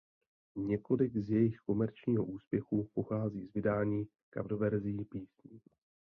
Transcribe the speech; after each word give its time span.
Několik 0.55 1.17
z 1.17 1.29
jejich 1.29 1.57
komerčního 1.57 2.25
úspěchu 2.25 2.89
pochází 2.93 3.47
z 3.47 3.53
vydání 3.53 4.07
coververzí 4.47 5.05
písní. 5.05 5.61